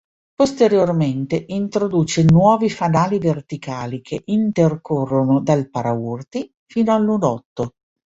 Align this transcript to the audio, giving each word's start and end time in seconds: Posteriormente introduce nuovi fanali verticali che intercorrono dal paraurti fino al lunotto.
Posteriormente 0.33 1.43
introduce 1.49 2.23
nuovi 2.23 2.71
fanali 2.71 3.19
verticali 3.19 4.01
che 4.01 4.23
intercorrono 4.25 5.41
dal 5.41 5.69
paraurti 5.69 6.51
fino 6.65 6.95
al 6.95 7.03
lunotto. 7.03 7.75